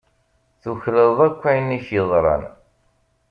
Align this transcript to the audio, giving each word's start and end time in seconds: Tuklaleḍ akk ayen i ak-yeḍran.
Tuklaleḍ 0.61 1.19
akk 1.27 1.41
ayen 1.49 1.75
i 1.77 1.77
ak-yeḍran. 1.77 2.43